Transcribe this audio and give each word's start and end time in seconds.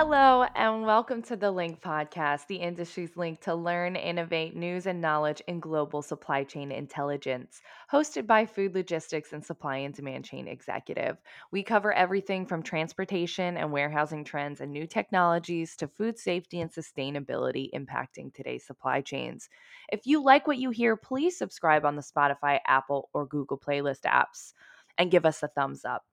Hello, 0.00 0.44
and 0.54 0.84
welcome 0.84 1.22
to 1.22 1.34
the 1.34 1.50
Link 1.50 1.80
Podcast, 1.80 2.46
the 2.46 2.54
industry's 2.54 3.16
link 3.16 3.40
to 3.40 3.52
learn, 3.56 3.96
innovate, 3.96 4.54
news, 4.54 4.86
and 4.86 5.00
knowledge 5.00 5.42
in 5.48 5.58
global 5.58 6.02
supply 6.02 6.44
chain 6.44 6.70
intelligence. 6.70 7.60
Hosted 7.92 8.24
by 8.24 8.46
Food 8.46 8.76
Logistics 8.76 9.32
and 9.32 9.44
Supply 9.44 9.78
and 9.78 9.92
Demand 9.92 10.24
Chain 10.24 10.46
Executive. 10.46 11.16
We 11.50 11.64
cover 11.64 11.92
everything 11.92 12.46
from 12.46 12.62
transportation 12.62 13.56
and 13.56 13.72
warehousing 13.72 14.22
trends 14.22 14.60
and 14.60 14.70
new 14.70 14.86
technologies 14.86 15.74
to 15.78 15.88
food 15.88 16.16
safety 16.16 16.60
and 16.60 16.70
sustainability 16.70 17.68
impacting 17.74 18.32
today's 18.32 18.64
supply 18.64 19.00
chains. 19.00 19.48
If 19.90 20.06
you 20.06 20.22
like 20.22 20.46
what 20.46 20.58
you 20.58 20.70
hear, 20.70 20.94
please 20.94 21.36
subscribe 21.36 21.84
on 21.84 21.96
the 21.96 22.02
Spotify, 22.02 22.60
Apple, 22.68 23.08
or 23.12 23.26
Google 23.26 23.58
playlist 23.58 24.02
apps 24.02 24.52
and 24.96 25.10
give 25.10 25.26
us 25.26 25.42
a 25.42 25.48
thumbs 25.48 25.84
up. 25.84 26.04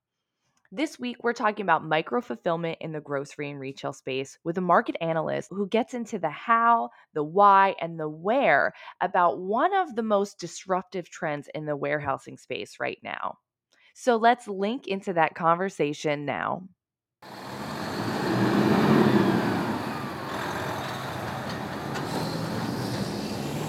This 0.71 1.00
week, 1.00 1.18
we're 1.23 1.34
talking 1.34 1.63
about 1.63 1.86
micro 1.86 2.21
fulfillment 2.21 2.80
in 2.81 2.91
the 2.91 2.99
grocery 2.99 3.52
and 3.52 3.59
retail 3.59 3.94
space 3.94 4.40
with 4.44 4.58
a 4.58 4.62
market 4.62 4.95
analyst 4.99 5.49
who 5.52 5.67
gets 5.67 5.94
into 5.94 6.17
the 6.17 6.30
how, 6.30 6.90
the 7.13 7.23
why, 7.23 7.76
and 7.80 7.99
the 7.99 8.09
where 8.09 8.73
about 8.99 9.40
one 9.40 9.76
of 9.76 9.95
the 9.95 10.04
most 10.04 10.40
disruptive 10.40 11.07
trends 11.07 11.48
in 11.54 11.66
the 11.66 11.76
warehousing 11.76 12.38
space 12.38 12.80
right 12.80 12.98
now. 13.04 13.38
So 13.93 14.16
let's 14.16 14.48
link 14.48 14.88
into 14.88 15.13
that 15.13 15.35
conversation 15.35 16.26
now. 16.26 16.68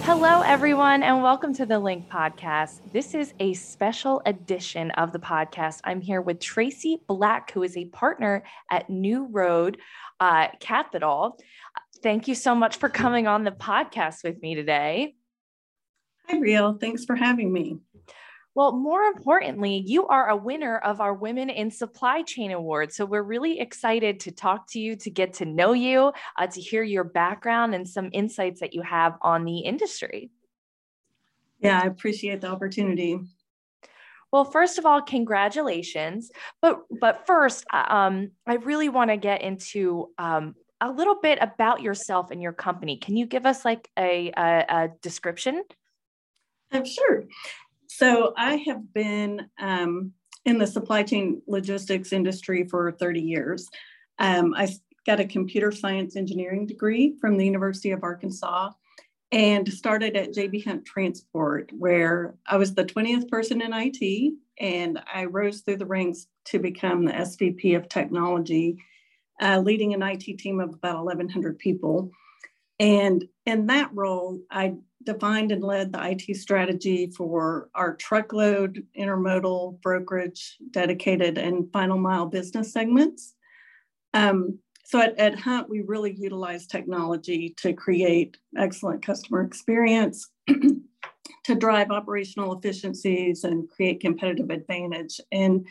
Hello, 0.06 0.40
everyone, 0.42 1.02
and 1.02 1.20
welcome 1.20 1.52
to 1.54 1.66
the 1.66 1.80
Link 1.80 2.08
Podcast. 2.08 2.80
This 2.92 3.12
is 3.12 3.34
a 3.40 3.54
special 3.54 4.22
edition 4.24 4.92
of 4.92 5.10
the 5.10 5.18
podcast. 5.18 5.80
I'm 5.82 6.00
here 6.00 6.20
with 6.20 6.38
Tracy 6.38 7.02
Black, 7.08 7.50
who 7.50 7.64
is 7.64 7.76
a 7.76 7.86
partner 7.86 8.44
at 8.70 8.88
New 8.88 9.26
Road 9.26 9.78
uh, 10.20 10.46
Capital. 10.60 11.36
Thank 12.04 12.28
you 12.28 12.36
so 12.36 12.54
much 12.54 12.76
for 12.76 12.88
coming 12.88 13.26
on 13.26 13.42
the 13.42 13.50
podcast 13.50 14.22
with 14.22 14.40
me 14.40 14.54
today. 14.54 15.16
Hi, 16.28 16.36
Brielle. 16.36 16.80
Thanks 16.80 17.04
for 17.04 17.16
having 17.16 17.52
me. 17.52 17.78
Well, 18.56 18.72
more 18.72 19.02
importantly, 19.02 19.84
you 19.86 20.06
are 20.06 20.30
a 20.30 20.36
winner 20.36 20.78
of 20.78 21.02
our 21.02 21.12
Women 21.12 21.50
in 21.50 21.70
Supply 21.70 22.22
Chain 22.22 22.52
Award. 22.52 22.90
So 22.90 23.04
we're 23.04 23.22
really 23.22 23.60
excited 23.60 24.18
to 24.20 24.32
talk 24.32 24.66
to 24.68 24.80
you, 24.80 24.96
to 24.96 25.10
get 25.10 25.34
to 25.34 25.44
know 25.44 25.74
you, 25.74 26.10
uh, 26.38 26.46
to 26.46 26.58
hear 26.58 26.82
your 26.82 27.04
background 27.04 27.74
and 27.74 27.86
some 27.86 28.08
insights 28.14 28.60
that 28.60 28.72
you 28.72 28.80
have 28.80 29.18
on 29.20 29.44
the 29.44 29.58
industry. 29.58 30.30
Yeah, 31.60 31.82
I 31.84 31.86
appreciate 31.86 32.40
the 32.40 32.48
opportunity. 32.48 33.20
Well, 34.32 34.46
first 34.46 34.78
of 34.78 34.86
all, 34.86 35.02
congratulations. 35.02 36.30
But 36.62 36.80
but 36.98 37.26
first, 37.26 37.66
uh, 37.70 37.84
um, 37.88 38.30
I 38.46 38.54
really 38.54 38.88
want 38.88 39.10
to 39.10 39.18
get 39.18 39.42
into 39.42 40.12
um, 40.16 40.54
a 40.80 40.90
little 40.90 41.16
bit 41.22 41.38
about 41.42 41.82
yourself 41.82 42.30
and 42.30 42.40
your 42.40 42.54
company. 42.54 42.96
Can 42.96 43.18
you 43.18 43.26
give 43.26 43.44
us 43.44 43.66
like 43.66 43.90
a, 43.98 44.32
a, 44.34 44.64
a 44.66 44.88
description? 45.02 45.62
I'm 46.72 46.80
um, 46.80 46.86
sure. 46.86 47.24
So 47.98 48.34
I 48.36 48.56
have 48.66 48.92
been 48.92 49.48
um, 49.58 50.12
in 50.44 50.58
the 50.58 50.66
supply 50.66 51.02
chain 51.02 51.40
logistics 51.46 52.12
industry 52.12 52.68
for 52.68 52.92
30 52.92 53.22
years. 53.22 53.70
Um, 54.18 54.52
I 54.54 54.68
got 55.06 55.18
a 55.18 55.24
computer 55.24 55.72
science 55.72 56.14
engineering 56.14 56.66
degree 56.66 57.16
from 57.22 57.38
the 57.38 57.46
University 57.46 57.92
of 57.92 58.02
Arkansas 58.02 58.72
and 59.32 59.66
started 59.72 60.14
at 60.14 60.34
JB 60.34 60.66
Hunt 60.66 60.84
Transport, 60.84 61.70
where 61.72 62.34
I 62.46 62.58
was 62.58 62.74
the 62.74 62.84
20th 62.84 63.30
person 63.30 63.62
in 63.62 63.72
IT, 63.72 64.34
and 64.60 65.00
I 65.10 65.24
rose 65.24 65.62
through 65.62 65.78
the 65.78 65.86
ranks 65.86 66.26
to 66.46 66.58
become 66.58 67.06
the 67.06 67.12
SVP 67.12 67.78
of 67.78 67.88
technology, 67.88 68.76
uh, 69.40 69.60
leading 69.60 69.94
an 69.94 70.02
IT 70.02 70.38
team 70.38 70.60
of 70.60 70.74
about 70.74 71.06
1,100 71.06 71.58
people. 71.58 72.10
And 72.78 73.24
in 73.46 73.68
that 73.68 73.88
role, 73.94 74.42
I 74.50 74.74
defined 75.06 75.52
and 75.52 75.64
led 75.64 75.92
the 75.92 76.10
IT 76.10 76.36
strategy 76.36 77.06
for 77.16 77.70
our 77.74 77.94
truckload, 77.94 78.84
intermodal, 78.98 79.80
brokerage, 79.80 80.58
dedicated, 80.70 81.38
and 81.38 81.72
final 81.72 81.96
mile 81.96 82.26
business 82.26 82.72
segments. 82.72 83.34
Um, 84.12 84.58
so 84.84 85.00
at, 85.00 85.18
at 85.18 85.38
Hunt, 85.38 85.68
we 85.68 85.80
really 85.80 86.14
utilize 86.14 86.66
technology 86.66 87.54
to 87.58 87.72
create 87.72 88.36
excellent 88.56 89.04
customer 89.04 89.42
experience, 89.42 90.28
to 90.48 91.54
drive 91.54 91.90
operational 91.90 92.56
efficiencies, 92.56 93.44
and 93.44 93.68
create 93.70 94.00
competitive 94.00 94.50
advantage. 94.50 95.20
And 95.32 95.66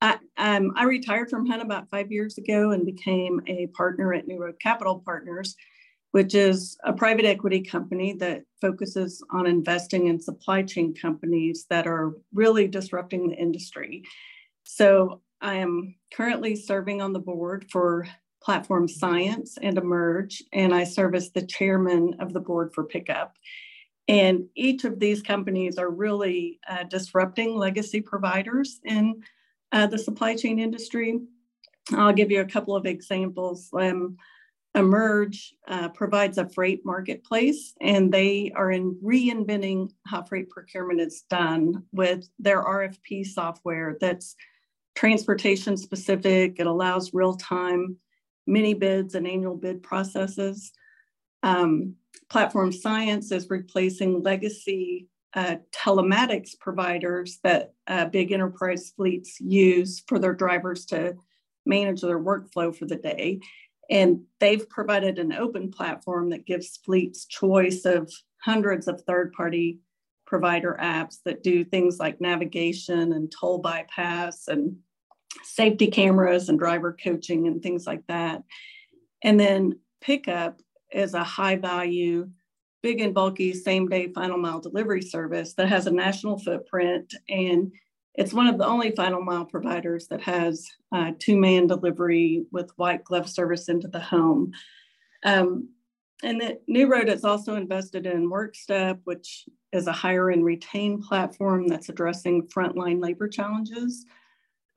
I, 0.00 0.18
um, 0.36 0.72
I 0.76 0.84
retired 0.84 1.30
from 1.30 1.46
Hunt 1.46 1.62
about 1.62 1.90
five 1.90 2.12
years 2.12 2.38
ago 2.38 2.70
and 2.70 2.84
became 2.84 3.40
a 3.46 3.66
partner 3.68 4.12
at 4.12 4.28
New 4.28 4.38
Road 4.38 4.60
Capital 4.60 5.02
Partners 5.04 5.56
which 6.12 6.34
is 6.34 6.76
a 6.84 6.92
private 6.92 7.24
equity 7.24 7.60
company 7.60 8.12
that 8.14 8.42
focuses 8.60 9.22
on 9.30 9.46
investing 9.46 10.06
in 10.06 10.20
supply 10.20 10.62
chain 10.62 10.94
companies 10.94 11.66
that 11.68 11.86
are 11.86 12.14
really 12.32 12.66
disrupting 12.66 13.28
the 13.28 13.36
industry. 13.36 14.02
So 14.64 15.20
I 15.40 15.54
am 15.54 15.94
currently 16.14 16.56
serving 16.56 17.02
on 17.02 17.12
the 17.12 17.18
board 17.18 17.66
for 17.70 18.06
Platform 18.42 18.88
Science 18.88 19.58
and 19.60 19.76
Emerge, 19.76 20.42
and 20.52 20.74
I 20.74 20.84
serve 20.84 21.14
as 21.14 21.32
the 21.32 21.44
chairman 21.44 22.14
of 22.20 22.32
the 22.32 22.40
board 22.40 22.72
for 22.72 22.84
Pickup. 22.84 23.36
And 24.08 24.46
each 24.54 24.84
of 24.84 25.00
these 25.00 25.20
companies 25.20 25.78
are 25.78 25.90
really 25.90 26.60
uh, 26.68 26.84
disrupting 26.84 27.56
legacy 27.56 28.00
providers 28.00 28.80
in 28.84 29.22
uh, 29.72 29.88
the 29.88 29.98
supply 29.98 30.36
chain 30.36 30.60
industry. 30.60 31.18
I'll 31.92 32.12
give 32.12 32.30
you 32.30 32.40
a 32.40 32.46
couple 32.46 32.76
of 32.76 32.86
examples. 32.86 33.68
Um, 33.72 34.16
Emerge 34.76 35.54
uh, 35.66 35.88
provides 35.88 36.36
a 36.36 36.48
freight 36.50 36.84
marketplace, 36.84 37.72
and 37.80 38.12
they 38.12 38.52
are 38.54 38.70
in 38.70 38.94
reinventing 39.02 39.90
how 40.06 40.22
freight 40.22 40.50
procurement 40.50 41.00
is 41.00 41.24
done 41.30 41.82
with 41.92 42.28
their 42.38 42.62
RFP 42.62 43.24
software 43.24 43.96
that's 44.00 44.36
transportation 44.94 45.78
specific. 45.78 46.60
It 46.60 46.66
allows 46.66 47.14
real 47.14 47.36
time 47.36 47.96
mini 48.46 48.74
bids 48.74 49.14
and 49.14 49.26
annual 49.26 49.56
bid 49.56 49.82
processes. 49.82 50.72
Um, 51.42 51.94
Platform 52.28 52.70
Science 52.70 53.32
is 53.32 53.48
replacing 53.48 54.22
legacy 54.22 55.08
uh, 55.34 55.56
telematics 55.72 56.58
providers 56.58 57.38
that 57.44 57.72
uh, 57.86 58.06
big 58.06 58.32
enterprise 58.32 58.92
fleets 58.96 59.40
use 59.40 60.02
for 60.06 60.18
their 60.18 60.34
drivers 60.34 60.84
to 60.86 61.14
manage 61.64 62.00
their 62.00 62.22
workflow 62.22 62.74
for 62.74 62.86
the 62.86 62.96
day. 62.96 63.40
And 63.90 64.22
they've 64.40 64.68
provided 64.68 65.18
an 65.18 65.32
open 65.32 65.70
platform 65.70 66.30
that 66.30 66.46
gives 66.46 66.78
fleets 66.84 67.26
choice 67.26 67.84
of 67.84 68.12
hundreds 68.42 68.88
of 68.88 69.02
third 69.02 69.32
party 69.32 69.80
provider 70.26 70.76
apps 70.80 71.18
that 71.24 71.42
do 71.42 71.64
things 71.64 71.98
like 71.98 72.20
navigation 72.20 73.12
and 73.12 73.32
toll 73.32 73.58
bypass 73.58 74.48
and 74.48 74.76
safety 75.44 75.86
cameras 75.86 76.48
and 76.48 76.58
driver 76.58 76.96
coaching 77.02 77.46
and 77.46 77.62
things 77.62 77.86
like 77.86 78.02
that. 78.08 78.42
And 79.22 79.38
then 79.38 79.78
pickup 80.00 80.60
is 80.92 81.14
a 81.14 81.24
high 81.24 81.56
value, 81.56 82.28
big 82.82 83.00
and 83.00 83.14
bulky 83.14 83.52
same 83.52 83.88
day 83.88 84.12
final 84.12 84.38
mile 84.38 84.60
delivery 84.60 85.02
service 85.02 85.54
that 85.54 85.68
has 85.68 85.86
a 85.86 85.92
national 85.92 86.38
footprint 86.38 87.14
and 87.28 87.72
it's 88.16 88.32
one 88.32 88.46
of 88.46 88.58
the 88.58 88.66
only 88.66 88.92
final 88.92 89.22
mile 89.22 89.44
providers 89.44 90.08
that 90.08 90.22
has 90.22 90.66
uh, 90.92 91.12
two 91.18 91.36
man 91.36 91.66
delivery 91.66 92.46
with 92.50 92.70
white 92.76 93.04
glove 93.04 93.28
service 93.28 93.68
into 93.68 93.88
the 93.88 94.00
home. 94.00 94.52
Um, 95.24 95.68
and 96.22 96.40
the 96.40 96.58
New 96.66 96.90
Road 96.90 97.08
has 97.08 97.24
also 97.24 97.56
invested 97.56 98.06
in 98.06 98.30
WorkStep, 98.30 99.00
which 99.04 99.46
is 99.72 99.86
a 99.86 99.92
hire 99.92 100.30
and 100.30 100.44
retain 100.44 101.02
platform 101.02 101.68
that's 101.68 101.90
addressing 101.90 102.46
frontline 102.48 103.02
labor 103.02 103.28
challenges. 103.28 104.06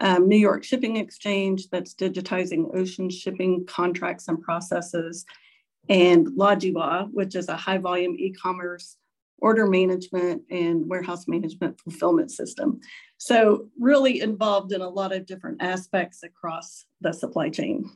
Um, 0.02 0.28
New 0.28 0.38
York 0.38 0.64
Shipping 0.66 0.98
Exchange, 0.98 1.70
that's 1.70 1.96
digitizing 1.96 2.76
ocean 2.76 3.10
shipping 3.10 3.66
contracts 3.66 4.28
and 4.28 4.42
processes. 4.42 5.26
And 5.88 6.28
Logiwa, 6.28 7.10
which 7.12 7.36
is 7.36 7.48
a 7.48 7.56
high 7.56 7.78
volume 7.78 8.16
e 8.18 8.32
commerce 8.32 8.98
order 9.42 9.66
management 9.68 10.44
and 10.50 10.88
warehouse 10.88 11.28
management 11.28 11.80
fulfillment 11.82 12.32
system. 12.32 12.80
So, 13.18 13.70
really 13.80 14.22
involved 14.22 14.72
in 14.72 14.82
a 14.82 14.90
lot 14.90 15.14
of 15.14 15.26
different 15.26 15.62
aspects 15.62 16.24
across 16.24 16.86
the 17.02 17.14
supply 17.14 17.50
chain. 17.50 17.90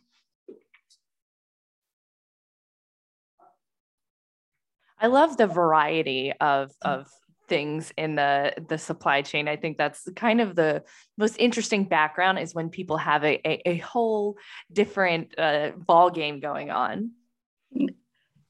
I 5.00 5.08
love 5.08 5.36
the 5.38 5.48
variety 5.48 6.32
of, 6.40 6.72
of 6.82 7.10
things 7.50 7.92
in 7.98 8.16
the 8.16 8.54
the 8.70 8.78
supply 8.78 9.22
chain. 9.22 9.48
I 9.48 9.58
think 9.58 9.78
that's 9.78 10.08
kind 10.16 10.40
of 10.40 10.56
the 10.56 10.84
most 11.18 11.36
interesting 11.38 11.84
background 11.84 12.40
is 12.40 12.56
when 12.56 12.70
people 12.70 12.98
have 12.98 13.24
a, 13.24 13.42
a, 13.48 13.70
a 13.70 13.78
whole 13.78 14.38
different 14.72 15.38
uh, 15.38 15.72
ball 15.76 16.10
game 16.10 16.40
going 16.40 16.72
on 16.72 17.12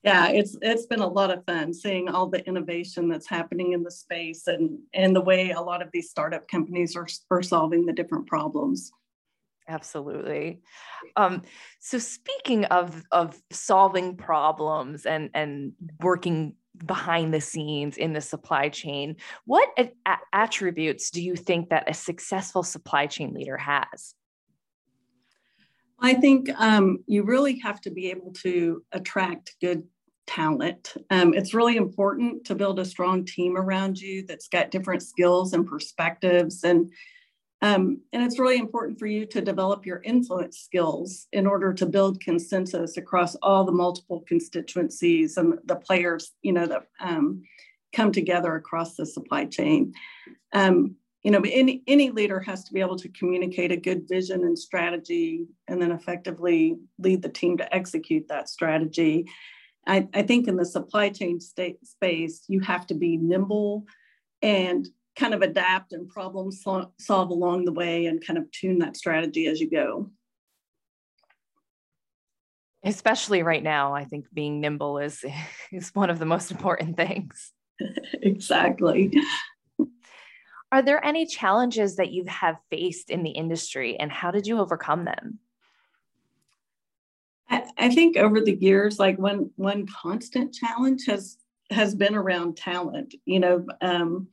yeah 0.04 0.28
it's 0.30 0.58
it's 0.62 0.86
been 0.86 1.00
a 1.00 1.08
lot 1.08 1.32
of 1.32 1.46
fun 1.46 1.74
seeing 1.74 2.10
all 2.10 2.28
the 2.28 2.46
innovation 2.48 3.08
that's 3.08 3.28
happening 3.28 3.74
in 3.74 3.84
the 3.84 3.92
space 3.92 4.48
and 4.48 4.78
and 4.94 5.16
the 5.16 5.22
way 5.22 5.52
a 5.52 5.62
lot 5.62 5.82
of 5.82 5.90
these 5.92 6.10
startup 6.10 6.48
companies 6.48 6.96
are, 6.96 7.08
are 7.32 7.44
solving 7.44 7.86
the 7.86 7.94
different 7.94 8.28
problems 8.28 8.92
Absolutely. 9.68 10.62
Um, 11.16 11.42
so 11.80 11.98
speaking 11.98 12.66
of 12.66 13.04
of 13.12 13.42
solving 13.52 14.18
problems 14.18 15.06
and 15.06 15.30
and 15.34 15.74
working 16.02 16.56
behind 16.86 17.34
the 17.34 17.40
scenes 17.40 17.98
in 17.98 18.14
the 18.14 18.22
supply 18.22 18.70
chain, 18.70 19.16
what 19.46 19.70
a- 19.78 20.18
attributes 20.34 21.12
do 21.12 21.22
you 21.22 21.36
think 21.36 21.70
that 21.70 21.90
a 21.90 21.94
successful 21.94 22.64
supply 22.64 23.08
chain 23.08 23.34
leader 23.34 23.58
has? 23.58 24.16
I 26.00 26.16
think 26.16 26.50
um, 26.60 27.04
you 27.08 27.24
really 27.24 27.60
have 27.60 27.80
to 27.82 27.92
be 27.92 28.10
able 28.10 28.34
to 28.42 28.84
attract 28.92 29.56
good 29.62 29.84
talent. 30.26 30.94
Um, 31.10 31.34
it's 31.34 31.54
really 31.54 31.78
important 31.78 32.46
to 32.46 32.56
build 32.56 32.80
a 32.80 32.86
strong 32.86 33.26
team 33.26 33.58
around 33.58 34.00
you 34.00 34.26
that's 34.26 34.48
got 34.48 34.72
different 34.72 35.04
skills 35.04 35.54
and 35.54 35.68
perspectives 35.68 36.64
and 36.64 36.92
um, 37.64 38.02
and 38.12 38.22
it's 38.22 38.40
really 38.40 38.58
important 38.58 39.00
for 39.00 39.08
you 39.08 39.26
to 39.28 39.40
develop 39.40 39.86
your 39.86 40.02
influence 40.04 40.60
skills 40.60 41.28
in 41.32 41.48
order 41.48 41.74
to 41.74 41.86
build 41.86 42.20
consensus 42.20 42.98
across 42.98 43.36
all 43.36 43.64
the 43.64 43.72
multiple 43.72 44.26
constituencies 44.28 45.38
and 45.38 45.58
the 45.64 45.78
players, 45.78 46.34
you 46.42 46.52
know, 46.52 46.66
that 46.66 46.88
um, 47.00 47.44
come 47.96 48.12
together 48.12 48.56
across 48.56 48.98
the 48.98 49.06
supply 49.06 49.46
chain. 49.46 49.94
Um, 50.52 50.98
you 51.24 51.32
know, 51.32 51.42
any, 51.46 51.84
any 51.88 52.10
leader 52.10 52.42
has 52.42 52.66
to 52.66 52.74
be 52.74 52.82
able 52.82 52.98
to 52.98 53.08
communicate 53.08 53.72
a 53.72 53.78
good 53.78 54.10
vision 54.10 54.44
and 54.44 54.60
strategy 54.60 55.46
and 55.70 55.82
then 55.82 55.94
effectively 55.94 56.76
lead 57.00 57.22
the 57.22 57.30
team 57.30 57.56
to 57.60 57.74
execute 57.74 58.28
that 58.28 58.50
strategy. 58.50 59.26
I, 59.86 60.08
I 60.14 60.22
think 60.24 60.48
in 60.48 60.56
the 60.56 60.66
supply 60.66 61.10
chain 61.10 61.40
state 61.40 61.86
space, 61.86 62.44
you 62.48 62.62
have 62.62 62.88
to 62.88 62.94
be 62.94 63.18
nimble 63.18 63.86
and 64.42 64.88
kind 65.16 65.34
of 65.34 65.42
adapt 65.42 65.94
and 65.94 66.10
problem 66.10 66.52
solve 66.52 67.30
along 67.30 67.66
the 67.66 67.74
way 67.74 68.06
and 68.06 68.26
kind 68.26 68.40
of 68.40 68.50
tune 68.52 68.80
that 68.80 68.98
strategy 68.98 69.48
as 69.48 69.60
you 69.60 69.70
go. 69.70 70.10
Especially 72.84 73.44
right 73.44 73.64
now, 73.64 73.94
I 73.94 74.04
think 74.04 74.26
being 74.34 74.60
nimble 74.60 74.98
is 74.98 75.24
is 75.72 75.94
one 75.94 76.10
of 76.10 76.20
the 76.20 76.26
most 76.26 76.52
important 76.52 76.98
things. 76.98 77.52
exactly. 78.14 79.12
Are 80.72 80.82
there 80.82 81.04
any 81.06 81.28
challenges 81.28 81.98
that 81.98 82.12
you 82.12 82.26
have 82.28 82.56
faced 82.72 83.12
in 83.12 83.22
the 83.22 83.30
industry 83.30 83.96
and 84.00 84.12
how 84.12 84.32
did 84.32 84.48
you 84.48 84.60
overcome 84.60 85.06
them? 85.06 85.40
I, 87.78 87.90
think 87.90 88.18
over 88.18 88.42
the 88.42 88.56
years, 88.56 89.00
like 89.00 89.18
one 89.18 89.52
one 89.56 89.86
constant 89.88 90.54
challenge 90.54 91.06
has 91.08 91.38
has 91.70 91.96
been 91.96 92.16
around 92.16 92.58
talent. 92.58 93.16
You 93.26 93.40
know, 93.40 93.66
um, 93.82 94.28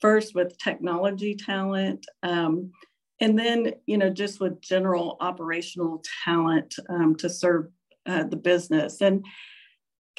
first 0.00 0.34
with 0.34 0.58
technology 0.58 1.34
talent, 1.34 2.06
um, 2.22 2.72
and 3.20 3.38
then 3.38 3.74
you 3.86 3.98
know 3.98 4.10
just 4.10 4.40
with 4.40 4.60
general 4.60 5.16
operational 5.20 6.02
talent 6.24 6.74
um, 6.88 7.16
to 7.16 7.28
serve 7.28 7.68
uh, 8.06 8.24
the 8.24 8.36
business. 8.36 9.00
And 9.00 9.24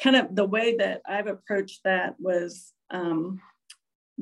kind 0.02 0.16
of 0.16 0.34
the 0.34 0.46
way 0.46 0.76
that 0.76 1.02
I've 1.06 1.26
approached 1.26 1.80
that 1.84 2.14
was 2.18 2.72
um, 2.90 3.40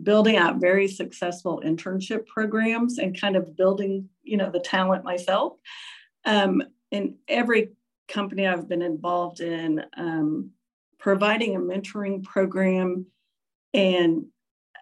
building 0.02 0.36
out 0.36 0.60
very 0.60 0.88
successful 0.88 1.62
internship 1.64 2.26
programs 2.26 2.98
and 2.98 3.19
kind 3.19 3.36
of 3.36 3.56
building 3.56 4.08
you 4.22 4.36
know 4.36 4.50
the 4.50 4.60
talent 4.60 5.04
myself. 5.04 5.54
Um, 6.25 6.62
in 6.90 7.16
every 7.28 7.70
company 8.08 8.46
I've 8.46 8.69
been 8.69 8.82
involved 8.82 9.40
in, 9.40 9.84
um, 9.96 10.50
providing 10.99 11.56
a 11.56 11.60
mentoring 11.60 12.25
program 12.25 13.06
and 13.75 14.25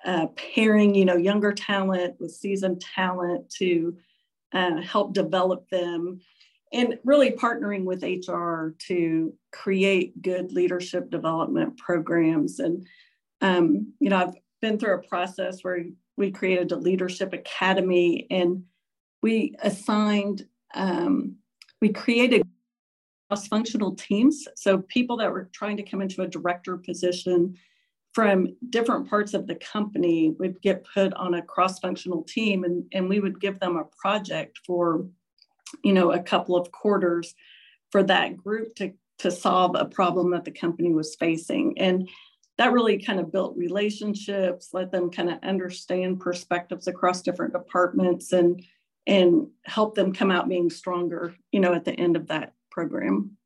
uh, 0.05 0.27
pairing, 0.37 0.95
you 0.95 1.05
know, 1.05 1.17
younger 1.17 1.53
talent 1.53 2.15
with 2.21 2.31
seasoned 2.31 2.81
talent 2.81 3.51
to 3.59 3.97
uh, 4.53 4.81
help 4.81 5.13
develop 5.13 5.69
them, 5.69 6.21
and 6.73 6.99
really 7.05 7.33
partnering 7.33 7.85
with 7.85 8.03
HR 8.03 8.75
to 8.87 9.35
create 9.53 10.23
good 10.23 10.53
leadership 10.53 11.11
development 11.11 11.77
programs. 11.79 12.61
And 12.61 12.87
um, 13.41 13.93
you 14.01 14.09
know, 14.09 14.17
I've 14.17 14.35
been 14.63 14.79
through 14.79 14.95
a 14.95 15.09
process 15.09 15.63
where 15.63 15.85
we 16.17 16.31
created 16.31 16.73
a 16.73 16.77
leadership 16.77 17.33
academy, 17.33 18.27
and 18.31 18.65
we 19.23 19.55
assigned, 19.63 20.47
um, 20.75 21.37
we 21.81 21.91
created 21.91 22.43
cross-functional 23.29 23.95
teams. 23.95 24.47
So 24.57 24.79
people 24.79 25.17
that 25.19 25.33
were 25.33 25.49
trying 25.53 25.77
to 25.79 25.83
come 25.83 26.01
into 26.01 26.23
a 26.23 26.29
director 26.29 26.77
position 26.77 27.57
from 28.17 28.57
different 28.71 29.11
parts 29.11 29.35
of 29.35 29.47
the 29.47 29.57
company 29.57 30.35
would 30.39 30.61
get 30.63 30.87
put 30.95 31.13
on 31.15 31.35
a 31.35 31.43
cross-functional 31.43 32.23
team 32.23 32.65
and, 32.65 32.85
and 32.93 33.09
we 33.09 33.21
would 33.21 33.41
give 33.41 33.61
them 33.61 33.77
a 33.77 33.85
project 34.01 34.59
for 34.67 35.07
you 35.83 35.93
know 35.93 36.13
a 36.13 36.23
couple 36.23 36.57
of 36.57 36.73
quarters 36.73 37.35
for 37.91 38.03
that 38.03 38.37
group 38.37 38.75
to 38.75 38.93
to 39.19 39.31
solve 39.31 39.75
a 39.75 39.85
problem 39.85 40.31
that 40.31 40.45
the 40.45 40.51
company 40.51 40.93
was 40.93 41.15
facing 41.17 41.79
and 41.79 42.09
that 42.57 42.73
really 42.73 42.99
kind 42.99 43.21
of 43.21 43.33
built 43.33 43.57
relationships 43.57 44.71
let 44.73 44.91
them 44.91 45.11
kind 45.11 45.29
of 45.29 45.39
understand 45.43 46.19
perspectives 46.21 46.87
across 46.87 47.21
different 47.21 47.53
departments 47.53 48.33
and 48.33 48.63
and 49.07 49.47
help 49.65 49.95
them 49.95 50.13
come 50.13 50.31
out 50.31 50.49
being 50.49 50.71
stronger 50.71 51.35
you 51.53 51.61
know 51.61 51.75
at 51.75 51.85
the 51.85 51.93
end 51.93 52.17
of 52.17 52.29
that 52.29 52.55
program 52.77 53.37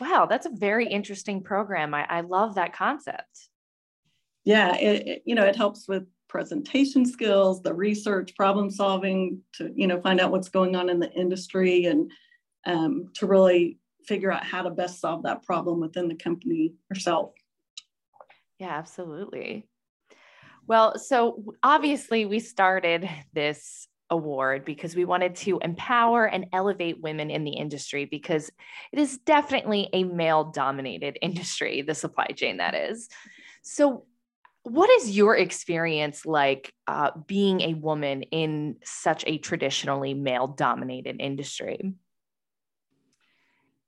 wow 0.00 0.26
that's 0.30 0.46
a 0.46 0.50
very 0.50 0.86
interesting 0.86 1.42
program 1.42 1.92
i, 1.92 2.06
I 2.08 2.20
love 2.20 2.54
that 2.54 2.72
concept 2.72 3.48
yeah, 4.46 4.76
it, 4.76 5.08
it, 5.08 5.22
you 5.26 5.34
know, 5.34 5.44
it 5.44 5.56
helps 5.56 5.88
with 5.88 6.04
presentation 6.28 7.04
skills, 7.04 7.62
the 7.62 7.74
research, 7.74 8.34
problem 8.36 8.70
solving 8.70 9.42
to, 9.54 9.72
you 9.74 9.88
know, 9.88 10.00
find 10.00 10.20
out 10.20 10.30
what's 10.30 10.48
going 10.48 10.76
on 10.76 10.88
in 10.88 11.00
the 11.00 11.12
industry 11.12 11.86
and 11.86 12.12
um, 12.64 13.10
to 13.14 13.26
really 13.26 13.80
figure 14.06 14.30
out 14.30 14.44
how 14.44 14.62
to 14.62 14.70
best 14.70 15.00
solve 15.00 15.24
that 15.24 15.42
problem 15.42 15.80
within 15.80 16.06
the 16.06 16.14
company 16.14 16.74
herself. 16.88 17.32
Yeah, 18.60 18.68
absolutely. 18.68 19.68
Well, 20.68 20.96
so 20.96 21.42
obviously 21.64 22.24
we 22.24 22.38
started 22.38 23.08
this 23.32 23.88
award 24.10 24.64
because 24.64 24.94
we 24.94 25.04
wanted 25.04 25.34
to 25.34 25.58
empower 25.62 26.26
and 26.26 26.46
elevate 26.52 27.00
women 27.00 27.30
in 27.30 27.44
the 27.44 27.52
industry 27.52 28.04
because 28.04 28.50
it 28.92 28.98
is 28.98 29.18
definitely 29.18 29.88
a 29.92 30.04
male 30.04 30.44
dominated 30.44 31.18
industry, 31.22 31.82
the 31.82 31.94
supply 31.94 32.26
chain 32.26 32.58
that 32.58 32.74
is. 32.74 33.08
So, 33.62 34.06
what 34.62 34.90
is 34.90 35.16
your 35.16 35.36
experience 35.36 36.26
like 36.26 36.72
uh, 36.88 37.12
being 37.28 37.60
a 37.60 37.74
woman 37.74 38.22
in 38.22 38.76
such 38.82 39.22
a 39.24 39.38
traditionally 39.38 40.12
male 40.12 40.48
dominated 40.48 41.20
industry? 41.20 41.94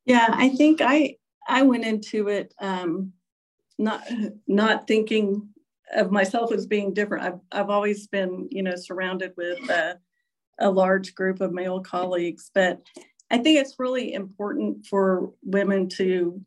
Yeah, 0.04 0.28
I 0.31 0.50
think 0.50 0.81
I 0.81 1.16
I 1.49 1.62
went 1.62 1.85
into 1.85 2.28
it 2.28 2.54
um, 2.61 3.12
not 3.78 4.07
not 4.47 4.87
thinking 4.87 5.49
of 5.95 6.11
myself 6.11 6.52
as 6.52 6.66
being 6.66 6.95
different. 6.95 7.25
I've 7.25 7.40
I've 7.50 7.71
always 7.71 8.07
been 8.07 8.49
you 8.50 8.62
know 8.62 8.76
surrounded 8.76 9.33
with 9.37 9.59
uh, 9.69 9.95
a 10.59 10.71
large 10.71 11.15
group 11.15 11.41
of 11.41 11.53
male 11.53 11.81
colleagues, 11.81 12.50
but 12.55 12.83
I 13.31 13.38
think 13.38 13.59
it's 13.59 13.79
really 13.79 14.15
important 14.15 14.87
for 14.87 15.33
women 15.43 15.88
to 15.91 16.41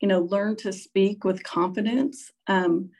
you 0.00 0.08
know 0.08 0.20
learn 0.20 0.56
to 0.56 0.72
speak 0.72 1.24
with 1.24 1.42
confidence. 1.42 2.30
Um, 2.46 2.90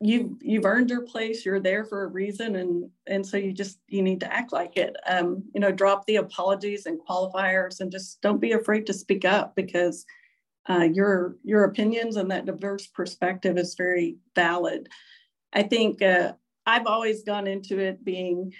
you've 0.00 0.30
you've 0.40 0.64
earned 0.64 0.90
your 0.90 1.02
place 1.02 1.44
you're 1.44 1.60
there 1.60 1.84
for 1.84 2.04
a 2.04 2.08
reason 2.08 2.56
and 2.56 2.88
and 3.06 3.26
so 3.26 3.36
you 3.36 3.52
just 3.52 3.78
you 3.88 4.02
need 4.02 4.20
to 4.20 4.32
act 4.32 4.52
like 4.52 4.76
it 4.76 4.94
um, 5.06 5.42
you 5.54 5.60
know 5.60 5.72
drop 5.72 6.06
the 6.06 6.16
apologies 6.16 6.86
and 6.86 7.00
qualifiers 7.00 7.80
and 7.80 7.90
just 7.90 8.20
don't 8.20 8.40
be 8.40 8.52
afraid 8.52 8.86
to 8.86 8.92
speak 8.92 9.24
up 9.24 9.54
because 9.56 10.04
uh, 10.68 10.86
your 10.92 11.36
your 11.42 11.64
opinions 11.64 12.16
and 12.16 12.30
that 12.30 12.46
diverse 12.46 12.86
perspective 12.86 13.58
is 13.58 13.74
very 13.74 14.16
valid 14.34 14.88
i 15.52 15.62
think 15.62 16.00
uh, 16.02 16.32
i've 16.66 16.86
always 16.86 17.22
gone 17.24 17.46
into 17.46 17.78
it 17.78 18.04
being 18.04 18.52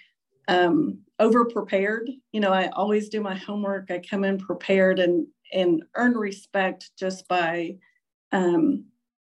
um, 0.49 0.99
over 1.19 1.45
prepared 1.45 2.11
you 2.33 2.41
know 2.41 2.53
i 2.53 2.69
always 2.69 3.09
do 3.09 3.21
my 3.21 3.35
homework 3.35 3.91
i 3.91 3.99
come 3.99 4.25
in 4.25 4.39
prepared 4.39 4.99
and 4.99 5.27
and 5.53 5.85
earn 5.95 6.15
respect 6.15 6.91
just 6.99 7.27
by 7.29 7.77
um, 8.33 8.85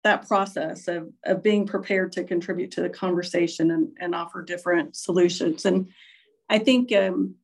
that 0.06 0.28
process 0.28 0.88
of, 0.88 1.10
of 1.24 1.42
being 1.42 1.66
prepared 1.66 2.12
to 2.12 2.24
contribute 2.24 2.70
to 2.72 2.80
the 2.80 2.88
conversation 2.88 3.70
and, 3.70 3.88
and 4.00 4.14
offer 4.14 4.42
different 4.42 4.94
solutions. 4.96 5.64
And 5.64 5.88
I 6.48 6.58
think, 6.58 6.92
um, 6.92 7.34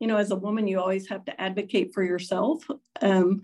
you 0.00 0.06
know, 0.06 0.16
as 0.16 0.32
a 0.32 0.36
woman, 0.36 0.66
you 0.66 0.80
always 0.80 1.08
have 1.08 1.24
to 1.26 1.40
advocate 1.40 1.94
for 1.94 2.02
yourself 2.02 2.64
um, 3.00 3.42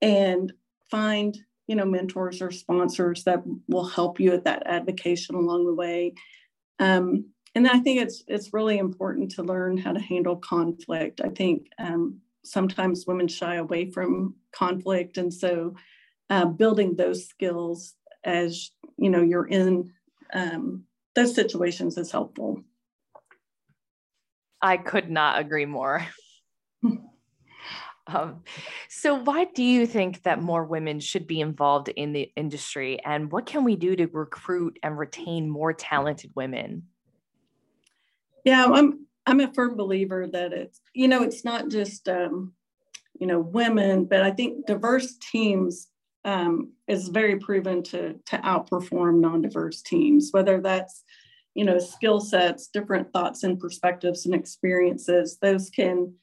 and 0.00 0.52
find, 0.88 1.36
you 1.66 1.74
know, 1.74 1.84
mentors 1.84 2.40
or 2.40 2.50
sponsors 2.50 3.24
that 3.24 3.42
will 3.68 3.86
help 3.86 4.20
you 4.20 4.32
at 4.32 4.44
that 4.44 4.64
advocacy 4.66 5.34
along 5.34 5.66
the 5.66 5.74
way. 5.74 6.14
Um, 6.78 7.26
and 7.54 7.68
I 7.68 7.78
think 7.78 8.00
it's 8.00 8.22
it's 8.26 8.52
really 8.52 8.78
important 8.78 9.30
to 9.32 9.42
learn 9.42 9.76
how 9.76 9.92
to 9.92 10.00
handle 10.00 10.36
conflict. 10.36 11.20
I 11.22 11.28
think 11.28 11.68
um, 11.78 12.20
sometimes 12.44 13.06
women 13.06 13.28
shy 13.28 13.56
away 13.56 13.90
from 13.90 14.34
conflict, 14.52 15.18
and 15.18 15.32
so 15.32 15.74
uh, 16.30 16.46
building 16.46 16.96
those 16.96 17.26
skills 17.26 17.94
as 18.24 18.70
you 18.96 19.10
know 19.10 19.22
you're 19.22 19.48
in 19.48 19.92
um, 20.32 20.84
those 21.14 21.34
situations 21.34 21.96
is 21.98 22.10
helpful 22.10 22.64
I 24.64 24.78
could 24.78 25.10
not 25.10 25.38
agree 25.38 25.66
more. 25.66 26.06
um, 28.06 28.42
so, 28.88 29.14
why 29.14 29.44
do 29.44 29.62
you 29.62 29.86
think 29.86 30.22
that 30.22 30.40
more 30.40 30.64
women 30.64 31.00
should 31.00 31.26
be 31.26 31.42
involved 31.42 31.90
in 31.90 32.14
the 32.14 32.32
industry, 32.34 32.98
and 33.04 33.30
what 33.30 33.44
can 33.44 33.64
we 33.64 33.76
do 33.76 33.94
to 33.94 34.06
recruit 34.06 34.78
and 34.82 34.96
retain 34.96 35.50
more 35.50 35.74
talented 35.74 36.30
women? 36.34 36.84
Yeah, 38.44 38.66
I'm 38.66 39.06
I'm 39.26 39.40
a 39.40 39.52
firm 39.52 39.76
believer 39.76 40.26
that 40.26 40.52
it's 40.52 40.80
you 40.92 41.08
know 41.08 41.22
it's 41.22 41.44
not 41.44 41.70
just 41.70 42.08
um, 42.08 42.52
you 43.18 43.26
know 43.26 43.40
women, 43.40 44.04
but 44.04 44.22
I 44.22 44.30
think 44.30 44.66
diverse 44.66 45.16
teams 45.16 45.88
um, 46.24 46.72
is 46.86 47.08
very 47.08 47.38
proven 47.38 47.82
to 47.84 48.14
to 48.26 48.38
outperform 48.38 49.20
non-diverse 49.20 49.82
teams, 49.82 50.28
whether 50.32 50.60
that's 50.60 51.04
you 51.54 51.64
know 51.64 51.78
skill 51.78 52.20
sets, 52.20 52.68
different 52.68 53.12
thoughts 53.12 53.44
and 53.44 53.58
perspectives 53.58 54.26
and 54.26 54.34
experiences. 54.34 55.38
Those 55.40 55.70
can 55.70 56.14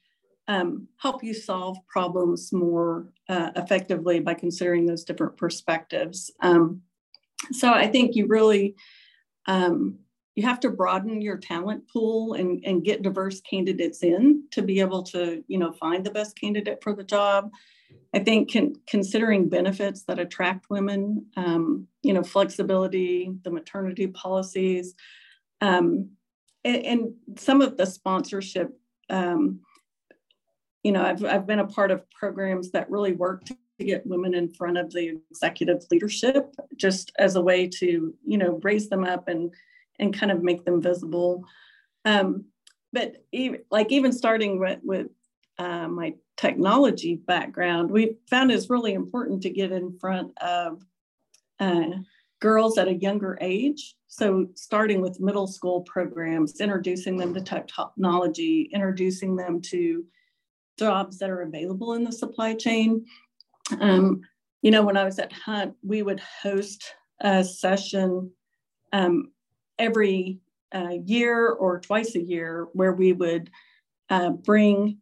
um, 0.48 0.88
help 0.98 1.24
you 1.24 1.34
solve 1.34 1.78
problems 1.88 2.52
more 2.52 3.08
uh, 3.28 3.50
effectively 3.56 4.20
by 4.20 4.34
considering 4.34 4.86
those 4.86 5.04
different 5.04 5.36
perspectives. 5.36 6.30
Um, 6.40 6.82
so 7.52 7.72
I 7.72 7.88
think 7.88 8.14
you 8.14 8.26
really 8.26 8.76
um, 9.46 9.98
you 10.34 10.42
have 10.44 10.60
to 10.60 10.70
broaden 10.70 11.20
your 11.20 11.36
talent 11.36 11.88
pool 11.88 12.34
and, 12.34 12.62
and 12.64 12.84
get 12.84 13.02
diverse 13.02 13.40
candidates 13.42 14.02
in 14.02 14.44
to 14.50 14.62
be 14.62 14.80
able 14.80 15.02
to 15.02 15.44
you 15.46 15.58
know 15.58 15.72
find 15.72 16.04
the 16.04 16.10
best 16.10 16.38
candidate 16.38 16.82
for 16.82 16.94
the 16.94 17.04
job. 17.04 17.50
I 18.14 18.20
think 18.20 18.52
con- 18.52 18.76
considering 18.86 19.48
benefits 19.48 20.04
that 20.04 20.18
attract 20.18 20.70
women 20.70 21.26
um, 21.36 21.86
you 22.02 22.14
know 22.14 22.22
flexibility 22.22 23.32
the 23.42 23.50
maternity 23.50 24.06
policies 24.06 24.94
um, 25.60 26.10
and, 26.64 26.84
and, 26.84 27.12
some 27.36 27.60
of 27.60 27.76
the 27.76 27.86
sponsorship 27.86 28.70
um, 29.10 29.60
you 30.82 30.92
know 30.92 31.04
I've, 31.04 31.24
I've 31.24 31.46
been 31.46 31.58
a 31.58 31.66
part 31.66 31.90
of 31.90 32.08
programs 32.10 32.70
that 32.70 32.90
really 32.90 33.12
work 33.12 33.44
to 33.44 33.56
get 33.78 34.06
women 34.06 34.34
in 34.34 34.48
front 34.48 34.78
of 34.78 34.90
the 34.92 35.18
executive 35.30 35.82
leadership 35.90 36.54
just 36.76 37.12
as 37.18 37.36
a 37.36 37.42
way 37.42 37.68
to 37.68 38.14
you 38.26 38.38
know 38.38 38.58
raise 38.62 38.88
them 38.88 39.04
up 39.04 39.28
and 39.28 39.52
and 40.02 40.18
kind 40.18 40.32
of 40.32 40.42
make 40.42 40.64
them 40.64 40.82
visible. 40.82 41.44
Um, 42.04 42.46
but 42.92 43.24
even, 43.30 43.60
like 43.70 43.92
even 43.92 44.12
starting 44.12 44.58
with, 44.58 44.80
with 44.82 45.06
uh, 45.58 45.88
my 45.88 46.14
technology 46.36 47.14
background, 47.14 47.90
we 47.90 48.16
found 48.28 48.50
it's 48.50 48.68
really 48.68 48.94
important 48.94 49.42
to 49.42 49.50
get 49.50 49.70
in 49.72 49.96
front 49.98 50.32
of 50.42 50.82
uh, 51.60 51.90
girls 52.40 52.76
at 52.76 52.88
a 52.88 52.94
younger 52.94 53.38
age. 53.40 53.94
So 54.08 54.48
starting 54.54 55.00
with 55.00 55.20
middle 55.20 55.46
school 55.46 55.82
programs, 55.82 56.60
introducing 56.60 57.16
them 57.16 57.32
to 57.34 57.40
technology, 57.40 58.68
introducing 58.74 59.36
them 59.36 59.62
to 59.70 60.04
jobs 60.78 61.18
that 61.18 61.30
are 61.30 61.42
available 61.42 61.94
in 61.94 62.02
the 62.02 62.12
supply 62.12 62.54
chain. 62.54 63.06
Um, 63.80 64.22
you 64.62 64.70
know, 64.72 64.82
when 64.82 64.96
I 64.96 65.04
was 65.04 65.18
at 65.18 65.32
Hunt, 65.32 65.74
we 65.82 66.02
would 66.02 66.20
host 66.42 66.94
a 67.20 67.44
session 67.44 68.32
um, 68.92 69.32
every 69.78 70.38
uh, 70.74 70.96
year 71.04 71.48
or 71.48 71.80
twice 71.80 72.14
a 72.14 72.22
year 72.22 72.68
where 72.72 72.92
we 72.92 73.12
would 73.12 73.50
uh, 74.10 74.30
bring 74.30 74.98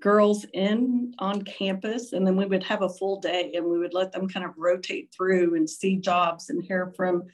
girls 0.00 0.44
in 0.52 1.14
on 1.18 1.42
campus. 1.42 2.12
And 2.12 2.26
then 2.26 2.36
we 2.36 2.46
would 2.46 2.64
have 2.64 2.82
a 2.82 2.88
full 2.88 3.20
day 3.20 3.52
and 3.54 3.64
we 3.64 3.78
would 3.78 3.94
let 3.94 4.12
them 4.12 4.28
kind 4.28 4.44
of 4.44 4.52
rotate 4.56 5.12
through 5.16 5.54
and 5.54 5.70
see 5.70 5.96
jobs 5.96 6.50
and 6.50 6.62
hear 6.62 6.92
from 6.96 7.24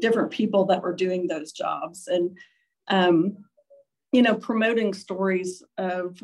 different 0.00 0.30
people 0.30 0.64
that 0.66 0.82
were 0.82 0.94
doing 0.94 1.26
those 1.26 1.52
jobs. 1.52 2.08
And 2.08 2.36
um, 2.88 3.44
you 4.12 4.22
know 4.22 4.34
promoting 4.34 4.94
stories 4.94 5.62
of 5.76 6.22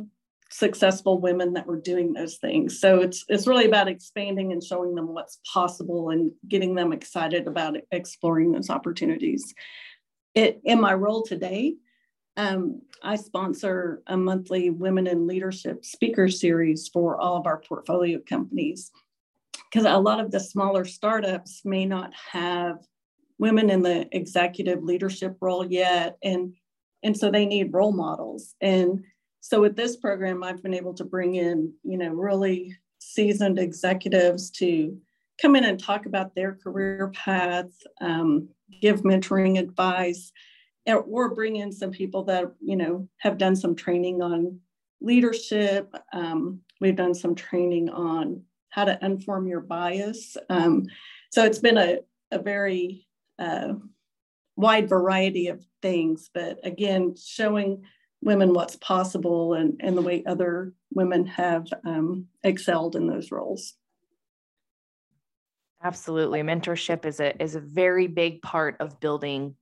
successful 0.50 1.18
women 1.18 1.52
that 1.54 1.66
were 1.66 1.80
doing 1.80 2.12
those 2.12 2.37
things. 2.37 2.80
So 2.80 3.00
it's 3.00 3.25
it's 3.28 3.47
really 3.47 3.66
about 3.66 3.88
expanding 3.88 4.52
and 4.52 4.62
showing 4.62 4.94
them 4.94 5.12
what's 5.12 5.40
possible 5.52 6.11
and 6.11 6.30
getting 6.49 6.75
them 6.75 6.92
excited 6.92 7.47
about 7.47 7.76
exploring 7.90 8.52
those 8.52 8.71
opportunities 8.71 9.54
it, 10.35 10.61
in 10.64 10.81
my 10.81 10.95
role 10.95 11.23
today, 11.23 11.76
um, 12.37 12.83
I 13.03 13.17
sponsor 13.17 14.03
a 14.07 14.17
monthly 14.17 14.71
Women 14.71 15.07
in 15.07 15.26
Leadership 15.26 15.85
speaker 15.85 16.29
series 16.29 16.88
for 16.88 17.21
all 17.21 17.37
of 17.37 17.47
our 17.47 17.61
portfolio 17.61 18.19
companies. 18.19 18.91
Because 19.71 19.87
a 19.87 19.99
lot 19.99 20.21
of 20.21 20.31
the 20.31 20.41
smaller 20.41 20.85
startups 20.85 21.62
may 21.64 21.85
not 21.85 22.12
have 22.33 22.79
women 23.38 23.71
in 23.71 23.83
the 23.83 24.09
executive 24.17 24.83
leadership 24.83 25.37
role 25.41 25.67
yet. 25.67 26.17
And, 26.23 26.55
and 27.03 27.17
so 27.17 27.31
they 27.31 27.47
need 27.47 27.73
role 27.73 27.93
models. 27.93 28.55
And 28.61 29.05
so 29.41 29.61
with 29.61 29.76
this 29.76 29.97
program, 29.97 30.43
I've 30.43 30.62
been 30.62 30.75
able 30.75 30.95
to 30.95 31.05
bring 31.05 31.35
in, 31.35 31.73
you 31.83 31.99
know, 31.99 32.11
really 32.11 32.76
seasoned 32.99 33.59
executives 33.59 34.50
to 34.53 34.97
come 35.41 35.57
in 35.57 35.64
and 35.64 35.79
talk 35.79 36.07
about 36.07 36.35
their 36.35 36.55
career 36.55 37.12
path, 37.14 37.71
um, 38.00 38.49
give 38.80 39.02
mentoring 39.02 39.59
advice, 39.59 40.33
or 40.87 41.35
bring 41.35 41.56
in 41.56 41.73
some 41.73 41.90
people 41.90 42.25
that 42.25 42.52
you 42.61 42.76
know 42.76 43.09
have 43.18 43.38
done 43.38 43.56
some 43.56 43.75
training 43.75 44.23
on 44.23 44.61
leadership. 45.00 45.92
Um, 46.12 46.61
we've 46.80 46.97
done 46.97 47.14
some 47.14 47.35
training 47.35 47.90
on 47.90 48.42
how 48.71 48.85
to 48.85 48.99
inform 49.02 49.47
your 49.47 49.61
bias. 49.61 50.37
Um, 50.50 50.87
so 51.30 51.44
it's 51.44 51.61
been 51.61 51.78
a, 51.78 51.99
a 52.33 52.38
very 52.40 53.06
uh, 53.38 53.75
wide 54.56 54.88
variety 54.88 55.49
of 55.49 55.64
things, 55.80 56.30
but 56.35 56.59
again, 56.64 57.14
showing 57.16 57.85
women 58.23 58.52
what's 58.52 58.76
possible 58.76 59.54
and, 59.54 59.80
and 59.80 59.97
the 59.97 60.02
way 60.02 60.25
other 60.26 60.73
women 60.92 61.26
have 61.26 61.66
um, 61.85 62.26
excelled 62.42 62.97
in 62.97 63.06
those 63.06 63.30
roles. 63.30 63.75
Absolutely. 65.85 66.41
Mentorship 66.41 67.05
is 67.05 67.21
a 67.21 67.41
is 67.43 67.55
a 67.55 67.61
very 67.61 68.07
big 68.07 68.41
part 68.41 68.76
of 68.81 68.99
building 69.00 69.55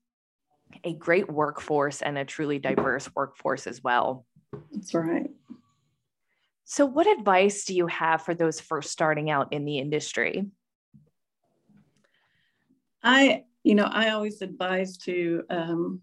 a 0.85 0.95
great 0.95 1.31
workforce 1.31 2.01
and 2.01 2.17
a 2.17 2.25
truly 2.25 2.61
diverse 2.61 3.11
workforce 3.15 3.67
as 3.67 3.83
well. 3.83 4.25
That's 4.73 4.95
right. 4.95 5.31
So 6.65 6.87
what 6.87 7.07
advice 7.07 7.65
do 7.65 7.75
you 7.75 7.89
have 7.89 8.23
for 8.23 8.35
those 8.35 8.61
first 8.61 8.91
starting 8.91 9.31
out 9.31 9.53
in 9.53 9.65
the 9.65 9.79
industry? 9.79 10.47
I, 13.03 13.45
you 13.65 13.75
know, 13.75 13.85
I 13.85 14.11
always 14.11 14.43
advise 14.43 14.97
to 14.99 15.43
um, 15.51 16.03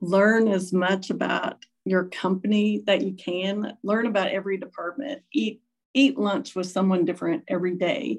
learn 0.00 0.46
as 0.46 0.74
much 0.74 1.08
about 1.08 1.64
your 1.86 2.04
company 2.04 2.82
that 2.86 3.00
you 3.00 3.14
can. 3.14 3.76
Learn 3.82 4.06
about 4.06 4.28
every 4.28 4.58
department. 4.58 5.22
Eat 5.32 5.62
eat 5.94 6.18
lunch 6.18 6.54
with 6.54 6.66
someone 6.66 7.04
different 7.04 7.44
every 7.48 7.76
day. 7.76 8.18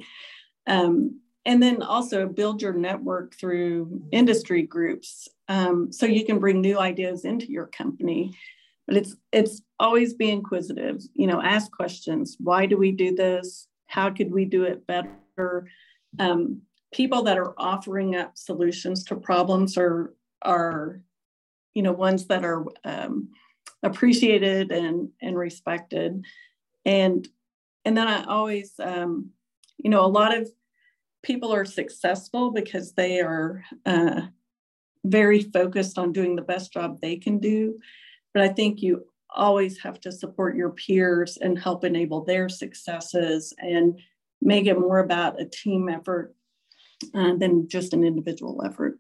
Um, 0.66 1.20
and 1.46 1.62
then 1.62 1.82
also 1.82 2.28
build 2.28 2.62
your 2.62 2.74
network 2.74 3.36
through 3.36 4.02
industry 4.12 4.64
groups. 4.64 5.28
Um, 5.48 5.92
so 5.92 6.06
you 6.06 6.26
can 6.26 6.40
bring 6.40 6.60
new 6.60 6.80
ideas 6.80 7.26
into 7.26 7.52
your 7.52 7.68
company. 7.68 8.34
But 8.88 8.98
it's 8.98 9.16
it's 9.32 9.62
always 9.80 10.14
be 10.14 10.30
inquisitive 10.30 11.02
you 11.14 11.28
know 11.28 11.42
ask 11.42 11.72
questions. 11.72 12.38
Why 12.40 12.66
do 12.66 12.78
we 12.78 12.92
do 12.92 13.16
this? 13.16 13.68
How 13.88 14.10
could 14.10 14.32
we 14.32 14.46
do 14.46 14.64
it 14.64 14.86
better? 14.86 15.70
Um, 16.20 16.62
people 16.94 17.24
that 17.24 17.38
are 17.38 17.54
offering 17.58 18.16
up 18.16 18.38
solutions 18.38 19.04
to 19.06 19.16
problems 19.16 19.78
are 19.78 20.14
are 20.44 21.02
you 21.74 21.82
know 21.82 21.94
ones 21.94 22.28
that 22.28 22.46
are 22.46 22.66
um, 22.84 23.30
appreciated 23.82 24.72
and 24.72 25.10
and 25.22 25.38
respected. 25.38 26.24
And 26.86 27.28
and 27.86 27.96
then 27.96 28.08
i 28.08 28.24
always 28.26 28.74
um, 28.80 29.30
you 29.78 29.90
know 29.90 30.04
a 30.04 30.08
lot 30.08 30.36
of 30.36 30.50
people 31.26 31.52
are 31.52 31.66
successful 31.66 32.52
because 32.52 32.94
they 32.94 33.20
are 33.20 33.66
uh, 33.86 34.22
very 35.04 35.42
focused 35.42 35.98
on 35.98 36.14
doing 36.14 36.36
the 36.36 36.42
best 36.42 36.72
job 36.72 37.02
they 37.02 37.18
can 37.18 37.40
do. 37.40 37.80
But 38.34 38.44
I 38.44 38.50
think 38.50 38.82
you 38.82 39.06
always 39.36 39.80
have 39.80 40.00
to 40.02 40.12
support 40.12 40.56
your 40.56 40.70
peers 40.70 41.38
and 41.38 41.58
help 41.58 41.84
enable 41.84 42.24
their 42.24 42.48
successes 42.48 43.54
and 43.58 44.00
make 44.42 44.68
it 44.68 44.80
more 44.80 45.00
about 45.00 45.42
a 45.42 45.46
team 45.46 45.90
effort 45.90 46.36
uh, 47.14 47.36
than 47.36 47.68
just 47.68 47.94
an 47.94 48.04
individual 48.04 48.62
effort. 48.64 49.00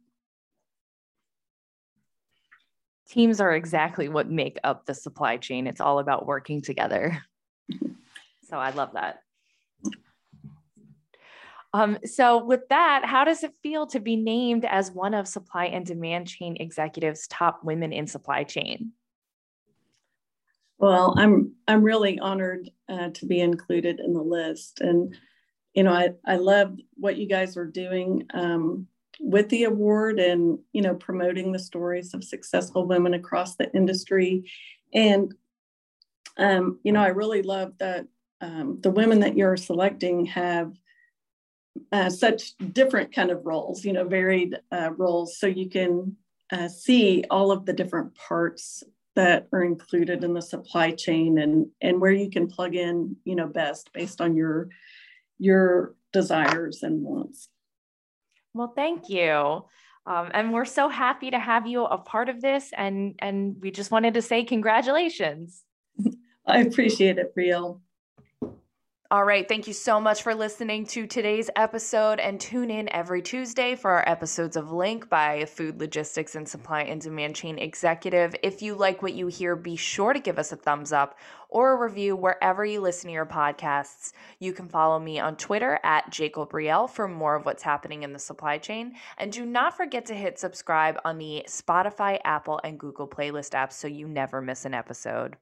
Teams 3.08 3.40
are 3.40 3.54
exactly 3.54 4.10
what 4.10 4.30
make 4.30 4.58
up 4.64 4.86
the 4.86 4.96
supply 4.96 5.38
chain. 5.38 5.68
It's 5.68 5.80
all 5.80 6.00
about 6.00 6.26
working 6.26 6.62
together. 6.62 7.22
so 8.50 8.58
I 8.58 8.72
love 8.72 8.94
that. 8.94 9.20
Um, 11.76 11.98
so, 12.06 12.42
with 12.42 12.70
that, 12.70 13.04
how 13.04 13.26
does 13.26 13.44
it 13.44 13.52
feel 13.62 13.86
to 13.88 14.00
be 14.00 14.16
named 14.16 14.64
as 14.64 14.92
one 14.92 15.14
of 15.14 15.28
Supply 15.28 15.66
and 15.66 15.86
Demand 15.86 16.26
Chain 16.26 16.56
Executive's 16.58 17.28
top 17.28 17.66
women 17.66 17.92
in 17.92 18.08
supply 18.08 18.46
chain? 18.46 18.94
Well, 20.78 21.14
I'm 21.18 21.54
I'm 21.68 21.84
really 21.84 22.18
honored 22.18 22.70
uh, 22.88 23.10
to 23.10 23.26
be 23.26 23.42
included 23.42 24.00
in 24.00 24.14
the 24.14 24.22
list, 24.22 24.80
and 24.80 25.18
you 25.74 25.84
know 25.84 25.92
I 25.92 26.12
I 26.26 26.38
love 26.38 26.80
what 26.94 27.18
you 27.18 27.28
guys 27.28 27.58
are 27.58 27.66
doing 27.66 28.26
um, 28.34 28.88
with 29.20 29.50
the 29.50 29.66
award, 29.66 30.18
and 30.18 30.58
you 30.72 30.82
know 30.82 30.96
promoting 30.96 31.52
the 31.52 31.60
stories 31.60 32.14
of 32.14 32.24
successful 32.24 32.88
women 32.88 33.16
across 33.16 33.58
the 33.58 33.70
industry, 33.76 34.50
And, 34.94 35.34
um, 36.38 36.80
you 36.84 36.94
know, 36.94 37.02
I 37.02 37.10
really 37.10 37.42
love 37.42 37.74
that 37.80 38.08
um, 38.40 38.80
the 38.80 38.92
women 38.92 39.20
that 39.20 39.36
you're 39.36 39.58
selecting 39.58 40.26
have 40.28 40.72
uh, 41.92 42.10
such 42.10 42.56
different 42.72 43.14
kind 43.14 43.32
of 43.32 43.46
roles, 43.46 43.84
you 43.84 43.94
know, 43.94 44.08
varied 44.08 44.58
uh, 44.72 44.92
roles. 44.96 45.38
So 45.38 45.48
you 45.48 45.70
can 45.70 46.16
uh, 46.52 46.68
see 46.68 47.24
all 47.30 47.52
of 47.52 47.66
the 47.66 47.74
different 47.74 48.16
parts 48.16 48.84
that 49.16 49.48
are 49.54 49.64
included 49.64 50.24
in 50.24 50.34
the 50.34 50.42
supply 50.42 50.92
chain 50.92 51.38
and 51.38 51.68
and 51.82 52.02
where 52.02 52.12
you 52.12 52.30
can 52.30 52.48
plug 52.48 52.76
in, 52.76 53.16
you 53.24 53.36
know, 53.36 53.48
best 53.48 53.92
based 53.94 54.22
on 54.22 54.36
your 54.36 54.70
your 55.40 55.96
desires 56.12 56.84
and 56.84 57.02
wants. 57.02 57.50
Well, 58.54 58.72
thank 58.76 59.10
you. 59.10 59.66
Um, 60.08 60.30
and 60.34 60.54
we're 60.54 60.66
so 60.66 60.88
happy 60.88 61.32
to 61.32 61.40
have 61.40 61.66
you 61.68 61.84
a 61.84 61.98
part 61.98 62.30
of 62.30 62.42
this. 62.42 62.72
And, 62.78 63.16
and 63.20 63.58
we 63.60 63.72
just 63.72 63.92
wanted 63.92 64.14
to 64.14 64.22
say 64.22 64.44
congratulations. 64.44 65.64
I 66.48 66.60
appreciate 66.60 67.18
it, 67.18 67.36
Brielle. 67.36 67.82
All 69.12 69.24
right. 69.24 69.48
Thank 69.48 69.68
you 69.68 69.74
so 69.74 70.02
much 70.02 70.24
for 70.24 70.34
listening 70.34 70.88
to 70.88 71.06
today's 71.06 71.48
episode 71.56 72.20
and 72.20 72.42
tune 72.42 72.72
in 72.72 72.92
every 72.92 73.22
Tuesday 73.22 73.76
for 73.76 73.92
our 73.92 74.10
episodes 74.10 74.58
of 74.58 74.72
Link 74.72 75.10
by 75.10 75.46
Food 75.46 75.80
Logistics 75.80 76.34
and 76.34 76.50
Supply 76.50 76.82
and 76.82 77.00
Demand 77.00 77.36
Chain 77.36 77.60
Executive. 77.60 78.36
If 78.42 78.64
you 78.64 78.74
like 78.74 79.04
what 79.04 79.14
you 79.14 79.28
hear, 79.28 79.56
be 79.56 79.76
sure 79.76 80.12
to 80.12 80.20
give 80.20 80.40
us 80.40 80.52
a 80.52 80.56
thumbs 80.56 80.92
up 80.92 81.20
or 81.50 81.74
a 81.74 81.88
review 81.88 82.16
wherever 82.16 82.66
you 82.66 82.82
listen 82.82 83.10
to 83.10 83.14
your 83.14 83.28
podcasts. 83.28 84.12
You 84.40 84.54
can 84.54 84.68
follow 84.68 84.98
me 84.98 85.20
on 85.20 85.36
Twitter 85.36 85.80
at 85.84 86.10
Jacob 86.10 86.52
Brielle 86.52 86.90
for 86.90 87.08
more 87.08 87.36
of 87.36 87.46
what's 87.46 87.62
happening 87.62 88.02
in 88.02 88.12
the 88.12 88.18
supply 88.18 88.58
chain. 88.58 88.96
And 89.20 89.32
do 89.32 89.46
not 89.46 89.78
forget 89.78 90.08
to 90.08 90.16
hit 90.16 90.40
subscribe 90.40 90.98
on 91.06 91.20
the 91.20 91.46
Spotify, 91.48 92.20
Apple, 92.26 92.60
and 92.64 92.80
Google 92.80 93.08
playlist 93.08 93.52
apps 93.52 93.74
so 93.74 93.88
you 93.88 94.08
never 94.08 94.42
miss 94.42 94.66
an 94.66 94.74
episode. 94.74 95.38